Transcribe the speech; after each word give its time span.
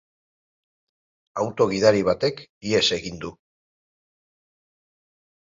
Auto 1.43 1.67
gidari 1.73 2.01
batek 2.07 2.41
ihes 2.71 2.81
egin 2.99 3.21
du. 3.27 3.33